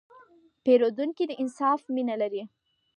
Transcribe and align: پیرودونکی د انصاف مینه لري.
پیرودونکی 0.63 1.25
د 1.27 1.31
انصاف 1.41 1.81
مینه 1.95 2.15
لري. 2.21 2.43